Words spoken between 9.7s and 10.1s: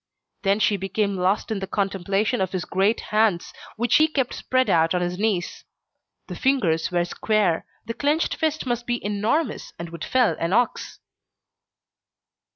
and would